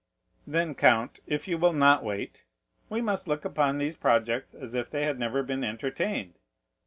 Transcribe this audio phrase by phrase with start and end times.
[0.47, 2.43] "Then, count, if you will not wait,
[2.89, 6.39] we must look upon these projects as if they had never been entertained."